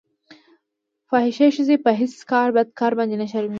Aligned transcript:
فاحشې 1.09 1.47
ښځې 1.55 1.75
په 1.85 1.91
هېڅ 1.99 2.13
بد 2.55 2.67
کار 2.79 2.91
باندې 2.97 3.15
نه 3.21 3.27
شرمېږي. 3.31 3.49